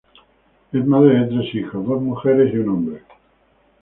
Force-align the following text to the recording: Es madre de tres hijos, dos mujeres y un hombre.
Es 0.71 0.83
madre 0.83 1.13
de 1.19 1.27
tres 1.27 1.53
hijos, 1.53 1.85
dos 1.85 2.01
mujeres 2.01 2.51
y 2.51 2.57
un 2.57 2.69
hombre. 2.69 3.01